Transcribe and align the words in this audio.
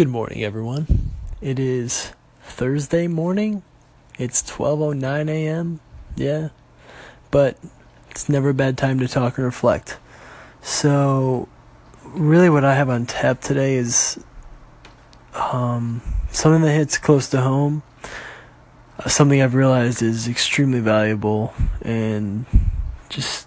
Good 0.00 0.08
morning, 0.08 0.42
everyone. 0.42 1.10
It 1.42 1.58
is 1.58 2.12
Thursday 2.42 3.06
morning. 3.06 3.62
It's 4.18 4.42
12:09 4.42 5.28
a.m. 5.28 5.80
Yeah. 6.16 6.48
But 7.30 7.58
it's 8.08 8.26
never 8.26 8.48
a 8.48 8.54
bad 8.54 8.78
time 8.78 8.98
to 9.00 9.06
talk 9.06 9.36
and 9.36 9.44
reflect. 9.44 9.98
So, 10.62 11.50
really 12.02 12.48
what 12.48 12.64
I 12.64 12.76
have 12.76 12.88
on 12.88 13.04
tap 13.04 13.42
today 13.42 13.74
is 13.74 14.18
um, 15.34 16.00
something 16.30 16.62
that 16.62 16.72
hits 16.72 16.96
close 16.96 17.28
to 17.28 17.42
home. 17.42 17.82
Uh, 18.98 19.10
something 19.10 19.42
I've 19.42 19.54
realized 19.54 20.00
is 20.00 20.26
extremely 20.26 20.80
valuable 20.80 21.52
and 21.82 22.46
just 23.10 23.46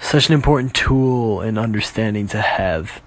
such 0.00 0.26
an 0.26 0.34
important 0.34 0.74
tool 0.74 1.40
and 1.40 1.56
understanding 1.56 2.26
to 2.26 2.40
have. 2.40 3.00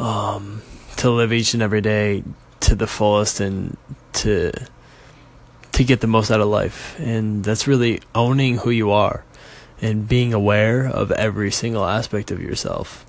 Um, 0.00 0.60
to 1.04 1.10
live 1.10 1.32
each 1.32 1.52
and 1.54 1.62
every 1.62 1.80
day 1.80 2.24
to 2.60 2.74
the 2.74 2.86
fullest 2.86 3.38
and 3.38 3.76
to 4.14 4.50
to 5.72 5.84
get 5.84 6.00
the 6.00 6.06
most 6.06 6.30
out 6.30 6.40
of 6.40 6.48
life. 6.48 6.98
And 6.98 7.44
that's 7.44 7.66
really 7.66 8.00
owning 8.14 8.58
who 8.58 8.70
you 8.70 8.90
are 8.90 9.24
and 9.82 10.08
being 10.08 10.32
aware 10.32 10.86
of 10.86 11.12
every 11.12 11.50
single 11.50 11.84
aspect 11.84 12.30
of 12.30 12.40
yourself 12.40 13.04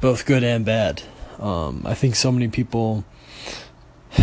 both 0.00 0.26
good 0.26 0.44
and 0.44 0.64
bad. 0.64 1.02
Um, 1.38 1.82
i 1.84 1.94
think 1.94 2.16
so 2.16 2.32
many 2.32 2.48
people 2.48 3.04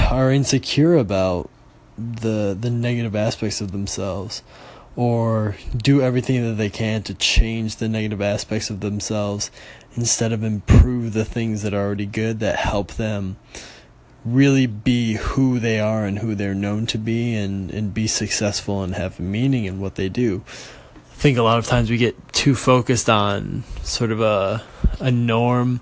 are 0.10 0.32
insecure 0.32 0.96
about 0.96 1.50
the 1.98 2.58
the 2.60 2.72
negative 2.72 3.16
aspects 3.16 3.62
of 3.62 3.72
themselves 3.72 4.42
or 4.96 5.56
do 5.76 6.02
everything 6.02 6.44
that 6.44 6.56
they 6.56 6.70
can 6.70 7.02
to 7.04 7.14
change 7.14 7.78
the 7.78 7.90
negative 7.90 8.22
aspects 8.22 8.70
of 8.70 8.80
themselves 8.80 9.50
instead 9.96 10.32
of 10.32 10.44
improve 10.44 11.14
the 11.14 11.26
things 11.26 11.62
that 11.64 11.74
are 11.74 11.86
already 11.86 12.06
good 12.06 12.40
that 12.40 12.58
help 12.58 12.94
them 12.94 13.38
really 14.24 14.66
be 14.66 15.14
who 15.14 15.60
they 15.60 15.80
are 15.80 16.06
and 16.06 16.20
who 16.20 16.36
they're 16.36 16.54
known 16.54 16.86
to 16.86 16.98
be 16.98 17.36
and, 17.36 17.72
and 17.72 17.94
be 17.94 18.08
successful 18.08 18.84
and 18.84 18.96
have 18.96 19.20
meaning 19.20 19.66
in 19.66 19.80
what 19.80 19.96
they 19.96 20.10
do. 20.10 20.44
I 20.96 21.16
think 21.16 21.38
a 21.38 21.44
lot 21.44 21.60
of 21.60 21.66
times 21.66 21.90
we 21.90 21.98
get 21.98 22.34
too 22.34 22.56
focused 22.56 23.10
on 23.10 23.64
sort 23.84 24.12
of 24.12 24.22
a 24.22 24.64
a 25.00 25.12
norm 25.12 25.82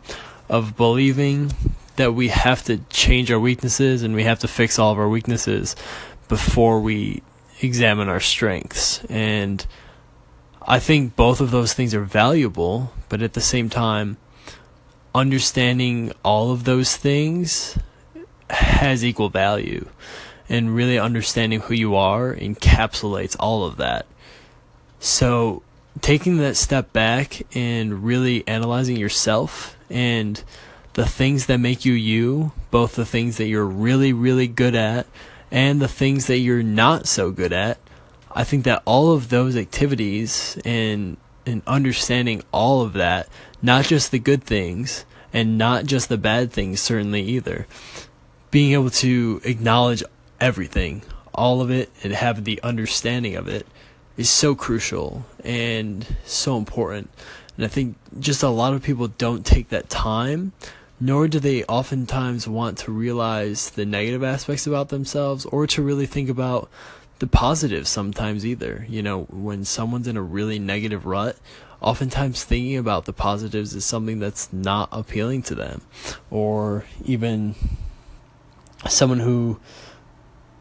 of 0.50 0.76
believing 0.76 1.52
that 1.96 2.14
we 2.14 2.30
have 2.30 2.64
to 2.64 2.78
change 2.90 3.32
our 3.32 3.40
weaknesses 3.40 4.04
and 4.04 4.16
we 4.16 4.24
have 4.24 4.40
to 4.40 4.48
fix 4.48 4.80
all 4.80 4.92
of 4.92 4.98
our 4.98 5.10
weaknesses 5.10 5.76
before 6.28 6.80
we 6.80 7.22
examine 7.62 8.10
our 8.10 8.20
strengths. 8.20 9.04
And 9.06 9.66
I 10.62 10.80
think 10.80 11.16
both 11.16 11.42
of 11.42 11.52
those 11.52 11.74
things 11.74 11.94
are 11.94 12.04
valuable, 12.04 12.94
but 13.10 13.22
at 13.22 13.34
the 13.34 13.42
same 13.42 13.70
time, 13.70 14.18
understanding 15.14 16.12
all 16.24 16.52
of 16.52 16.64
those 16.64 16.96
things 16.96 17.78
has 18.50 19.04
equal 19.04 19.30
value. 19.30 19.88
And 20.50 20.76
really 20.76 21.00
understanding 21.00 21.62
who 21.62 21.74
you 21.74 21.96
are 21.96 22.36
encapsulates 22.36 23.38
all 23.40 23.64
of 23.64 23.78
that. 23.78 24.06
So, 25.00 25.64
taking 26.02 26.38
that 26.38 26.58
step 26.58 26.92
back 26.92 27.42
and 27.56 28.04
really 28.04 28.46
analyzing 28.48 28.98
yourself 28.98 29.78
and 29.90 30.44
the 30.94 31.06
things 31.06 31.46
that 31.46 31.58
make 31.58 31.86
you 31.86 31.94
you, 31.94 32.52
both 32.70 32.96
the 32.96 33.06
things 33.06 33.38
that 33.38 33.48
you're 33.48 33.66
really, 33.66 34.12
really 34.12 34.48
good 34.48 34.76
at 34.76 35.08
and 35.52 35.82
the 35.82 35.88
things 35.88 36.28
that 36.28 36.38
you're 36.38 36.64
not 36.64 37.08
so 37.08 37.32
good 37.32 37.52
at, 37.52 37.78
I 38.32 38.44
think 38.44 38.64
that 38.64 38.82
all 38.86 39.12
of 39.12 39.30
those 39.30 39.58
activities 39.58 40.58
and 40.64 41.18
and 41.46 41.62
understanding 41.66 42.44
all 42.52 42.82
of 42.82 42.94
that, 42.94 43.28
not 43.62 43.86
just 43.86 44.12
the 44.12 44.20
good 44.20 44.44
things 44.44 45.06
and 45.34 45.58
not 45.58 45.86
just 45.86 46.08
the 46.08 46.18
bad 46.18 46.52
things 46.52 46.80
certainly 46.80 47.22
either. 47.22 47.68
Being 48.52 48.74
able 48.74 48.92
to 48.92 49.42
acknowledge 49.44 50.04
everything, 50.40 51.02
all 51.34 51.62
of 51.62 51.72
it 51.72 51.90
and 52.04 52.14
have 52.14 52.44
the 52.44 52.62
understanding 52.62 53.36
of 53.36 53.48
it 53.48 53.66
is 54.18 54.30
so 54.30 54.54
crucial 54.56 55.26
and 55.44 56.06
so 56.26 56.58
important. 56.58 57.10
And 57.56 57.66
I 57.66 57.70
think 57.70 57.98
just 58.20 58.44
a 58.44 58.50
lot 58.50 58.74
of 58.74 58.84
people 58.84 59.08
don't 59.08 59.46
take 59.46 59.70
that 59.70 59.90
time, 59.90 60.54
nor 61.02 61.28
do 61.28 61.40
they 61.40 61.64
oftentimes 61.64 62.48
want 62.48 62.78
to 62.78 62.92
realize 62.92 63.72
the 63.72 63.86
negative 63.86 64.24
aspects 64.24 64.68
about 64.68 64.90
themselves 64.90 65.46
or 65.48 65.66
to 65.66 65.82
really 65.82 66.06
think 66.06 66.30
about 66.30 66.70
the 67.18 67.26
positives 67.26 67.90
sometimes 67.90 68.46
either. 68.46 68.86
You 68.88 69.02
know, 69.02 69.24
when 69.24 69.66
someone's 69.66 70.08
in 70.08 70.16
a 70.16 70.22
really 70.22 70.60
negative 70.60 71.08
rut, 71.08 71.38
oftentimes 71.82 72.44
thinking 72.44 72.78
about 72.78 73.06
the 73.06 73.14
positives 73.14 73.74
is 73.74 73.84
something 73.84 74.20
that's 74.20 74.54
not 74.54 74.90
appealing 74.92 75.42
to 75.44 75.56
them. 75.56 75.82
Or 76.30 76.86
even 77.04 77.56
someone 78.88 79.20
who 79.20 79.60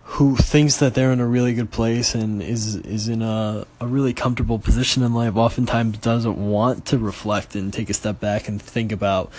who 0.04 0.36
thinks 0.36 0.78
that 0.78 0.94
they're 0.94 1.12
in 1.12 1.20
a 1.20 1.26
really 1.26 1.54
good 1.54 1.70
place 1.70 2.14
and 2.14 2.42
is 2.42 2.76
is 2.76 3.08
in 3.08 3.22
a, 3.22 3.66
a 3.78 3.86
really 3.86 4.12
comfortable 4.12 4.58
position 4.58 5.02
in 5.02 5.14
life 5.14 5.36
oftentimes 5.36 5.98
doesn't 5.98 6.36
want 6.36 6.86
to 6.86 6.98
reflect 6.98 7.54
and 7.54 7.72
take 7.72 7.88
a 7.90 7.94
step 7.94 8.18
back 8.18 8.48
and 8.48 8.60
think 8.60 8.90
about 8.90 9.30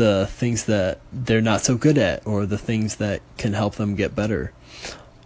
the 0.00 0.26
things 0.30 0.64
that 0.64 0.98
they're 1.12 1.42
not 1.42 1.60
so 1.60 1.76
good 1.76 1.98
at 1.98 2.26
or 2.26 2.46
the 2.46 2.56
things 2.56 2.96
that 2.96 3.20
can 3.36 3.52
help 3.52 3.74
them 3.74 3.94
get 3.96 4.14
better. 4.14 4.50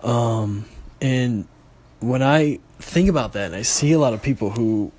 Um, 0.03 0.65
and 1.01 1.47
when 2.01 2.25
I 2.25 2.59
think 2.81 3.09
about 3.09 3.35
that, 3.35 3.47
and 3.47 3.55
I 3.55 3.63
see 3.63 3.93
a 3.93 4.01
lot 4.01 4.15
of 4.15 4.21
people 4.21 4.51
who 4.51 4.91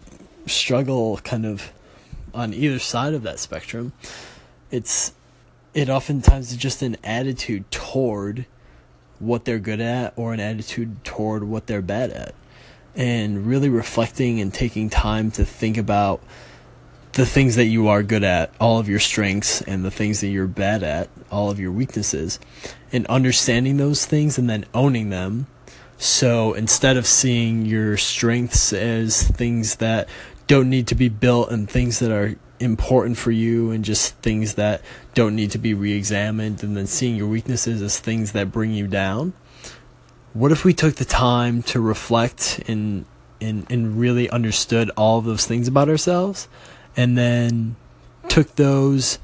struggle 0.47 1.17
kind 1.17 1.45
of 1.45 1.73
on 2.33 2.53
either 2.53 2.79
side 2.79 3.13
of 3.13 3.23
that 3.23 3.37
spectrum, 3.37 3.91
it's 4.71 5.11
it 5.73 5.89
oftentimes 5.89 6.51
is 6.51 6.57
just 6.57 6.81
an 6.81 6.95
attitude 7.03 7.69
toward 7.69 8.45
what 9.19 9.43
they're 9.43 9.59
good 9.59 9.81
at 9.81 10.13
or 10.15 10.33
an 10.33 10.39
attitude 10.39 11.03
toward 11.03 11.43
what 11.43 11.67
they're 11.67 11.81
bad 11.81 12.11
at. 12.11 12.33
And 12.95 13.45
really 13.45 13.67
reflecting 13.67 14.39
and 14.39 14.53
taking 14.53 14.89
time 14.89 15.31
to 15.31 15.43
think 15.43 15.77
about 15.77 16.23
the 17.15 17.25
things 17.25 17.55
that 17.55 17.65
you 17.65 17.87
are 17.87 18.03
good 18.03 18.25
at, 18.25 18.53
all 18.59 18.77
of 18.77 18.89
your 18.89 18.99
strengths, 18.99 19.61
and 19.61 19.85
the 19.85 19.91
things 19.91 20.19
that 20.19 20.27
you're 20.27 20.47
bad 20.47 20.83
at, 20.83 21.09
all 21.31 21.49
of 21.49 21.59
your 21.59 21.71
weaknesses, 21.71 22.39
and 22.91 23.07
understanding 23.07 23.77
those 23.77 24.05
things 24.05 24.37
and 24.37 24.49
then 24.49 24.65
owning 24.73 25.09
them. 25.09 25.47
So 25.97 26.53
instead 26.53 26.97
of 26.97 27.07
seeing 27.07 27.65
your 27.65 27.95
strengths 27.95 28.73
as 28.73 29.23
things 29.23 29.77
that 29.77 30.09
don't 30.47 30.69
need 30.69 30.87
to 30.87 30.95
be 30.95 31.07
built 31.07 31.51
and 31.51 31.69
things 31.69 31.99
that 31.99 32.11
are 32.11 32.35
important 32.59 33.17
for 33.17 33.31
you 33.31 33.71
and 33.71 33.85
just 33.85 34.15
things 34.15 34.55
that 34.55 34.81
don't 35.13 35.35
need 35.35 35.51
to 35.51 35.57
be 35.57 35.73
re-examined 35.73 36.63
and 36.63 36.75
then 36.75 36.85
seeing 36.85 37.15
your 37.15 37.27
weaknesses 37.27 37.81
as 37.81 37.97
things 37.99 38.33
that 38.33 38.51
bring 38.51 38.71
you 38.71 38.87
down 38.87 39.33
what 40.31 40.53
if 40.53 40.63
we 40.63 40.73
took 40.73 40.95
the 40.95 41.05
time 41.05 41.61
to 41.61 41.81
reflect 41.81 42.61
and 42.67 43.05
and, 43.41 43.69
and 43.69 43.99
really 43.99 44.29
understood 44.29 44.89
all 44.95 45.19
of 45.19 45.25
those 45.25 45.45
things 45.45 45.67
about 45.67 45.89
ourselves 45.89 46.47
and 46.95 47.17
then 47.17 47.75
took 48.27 48.55
those 48.55 49.19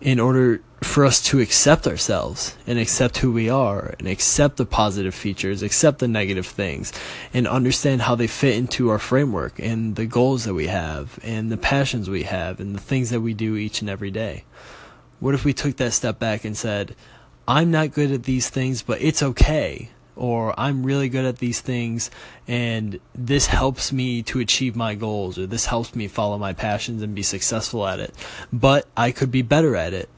in 0.00 0.20
order 0.20 0.60
for 0.82 1.04
us 1.04 1.20
to 1.22 1.40
accept 1.40 1.86
ourselves 1.86 2.56
and 2.66 2.78
accept 2.78 3.18
who 3.18 3.32
we 3.32 3.48
are 3.48 3.94
and 3.98 4.06
accept 4.06 4.58
the 4.58 4.66
positive 4.66 5.14
features, 5.14 5.62
accept 5.62 5.98
the 5.98 6.08
negative 6.08 6.46
things, 6.46 6.92
and 7.32 7.48
understand 7.48 8.02
how 8.02 8.14
they 8.14 8.26
fit 8.26 8.56
into 8.56 8.90
our 8.90 8.98
framework 8.98 9.58
and 9.58 9.96
the 9.96 10.06
goals 10.06 10.44
that 10.44 10.54
we 10.54 10.66
have 10.66 11.18
and 11.22 11.50
the 11.50 11.56
passions 11.56 12.10
we 12.10 12.24
have 12.24 12.60
and 12.60 12.74
the 12.74 12.80
things 12.80 13.10
that 13.10 13.22
we 13.22 13.32
do 13.32 13.56
each 13.56 13.80
and 13.80 13.88
every 13.88 14.10
day. 14.10 14.44
What 15.20 15.34
if 15.34 15.44
we 15.44 15.54
took 15.54 15.76
that 15.76 15.94
step 15.94 16.18
back 16.18 16.44
and 16.44 16.56
said, 16.56 16.94
I'm 17.48 17.70
not 17.70 17.92
good 17.92 18.12
at 18.12 18.24
these 18.24 18.50
things, 18.50 18.82
but 18.82 19.00
it's 19.00 19.22
okay. 19.22 19.90
Or 20.16 20.58
I'm 20.58 20.84
really 20.84 21.08
good 21.08 21.24
at 21.24 21.38
these 21.38 21.60
things 21.60 22.10
and 22.46 23.00
this 23.14 23.46
helps 23.46 23.92
me 23.92 24.22
to 24.24 24.40
achieve 24.40 24.76
my 24.76 24.94
goals 24.94 25.38
or 25.38 25.46
this 25.46 25.66
helps 25.66 25.94
me 25.94 26.08
follow 26.08 26.38
my 26.38 26.52
passions 26.52 27.02
and 27.02 27.14
be 27.14 27.22
successful 27.22 27.86
at 27.86 28.00
it. 28.00 28.14
But 28.52 28.86
I 28.96 29.10
could 29.10 29.30
be 29.30 29.42
better 29.42 29.76
at 29.76 29.92
it 29.92 30.08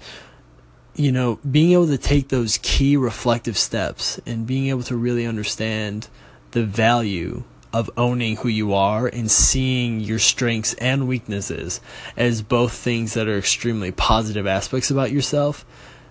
you 0.97 1.13
know, 1.13 1.39
being 1.49 1.73
able 1.73 1.87
to 1.87 1.99
take 1.99 2.29
those 2.29 2.59
key 2.63 2.97
reflective 2.97 3.59
steps 3.59 4.19
and 4.25 4.47
being 4.47 4.69
able 4.69 4.83
to 4.83 4.97
really 4.97 5.27
understand 5.27 6.09
the 6.53 6.65
value 6.65 7.45
of 7.73 7.91
owning 7.99 8.37
who 8.37 8.49
you 8.49 8.73
are 8.73 9.07
and 9.07 9.31
seeing 9.31 10.01
your 10.01 10.19
strengths 10.19 10.73
and 10.75 11.07
weaknesses 11.07 11.81
as 12.17 12.41
both 12.41 12.73
things 12.73 13.13
that 13.13 13.29
are 13.29 13.37
extremely 13.37 13.93
positive 13.93 14.47
aspects 14.47 14.91
about 14.91 15.13
yourself 15.13 15.67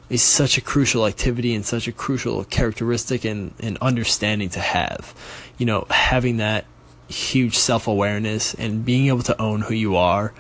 is 0.10 0.22
such 0.22 0.58
a 0.58 0.62
crucial 0.62 1.06
activity 1.06 1.56
and 1.56 1.66
such 1.66 1.88
a 1.88 1.92
crucial 1.92 2.44
characteristic 2.46 3.26
and, 3.26 3.54
and 3.60 3.78
understanding 3.80 4.50
to 4.50 4.60
have. 4.60 5.14
You 5.58 5.66
know, 5.66 5.88
having 5.90 6.38
that 6.38 6.66
huge 7.08 7.58
self 7.58 7.88
awareness 7.88 8.54
and 8.54 8.86
being 8.86 9.08
able 9.08 9.24
to 9.24 9.42
own 9.42 9.62
who 9.62 9.74
you 9.74 9.96
are, 9.96 10.34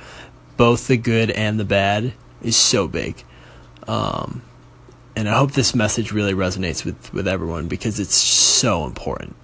both 0.57 0.87
the 0.87 0.97
good 0.97 1.31
and 1.31 1.59
the 1.59 1.65
bad, 1.65 2.13
is 2.41 2.55
so 2.55 2.87
big. 2.87 3.23
Um, 3.87 4.41
and 5.15 5.29
I 5.29 5.37
hope 5.37 5.53
this 5.53 5.73
message 5.73 6.11
really 6.11 6.33
resonates 6.33 6.83
with, 6.83 7.13
with 7.13 7.27
everyone 7.27 7.67
because 7.67 7.99
it's 7.99 8.15
so 8.15 8.85
important 8.85 9.35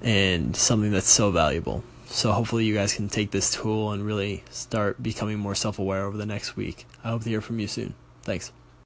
and 0.00 0.56
something 0.56 0.90
that's 0.90 1.08
so 1.08 1.30
valuable. 1.30 1.84
So 2.06 2.32
hopefully 2.32 2.64
you 2.64 2.74
guys 2.74 2.92
can 2.92 3.08
take 3.08 3.30
this 3.30 3.54
tool 3.54 3.92
and 3.92 4.04
really 4.04 4.44
start 4.50 5.02
becoming 5.02 5.38
more 5.38 5.54
self 5.54 5.78
aware 5.78 6.04
over 6.04 6.16
the 6.16 6.26
next 6.26 6.56
week. 6.56 6.86
I 7.02 7.08
hope 7.08 7.22
to 7.22 7.30
hear 7.30 7.40
from 7.40 7.58
you 7.58 7.68
soon. 7.68 7.94
Thanks. 8.22 8.52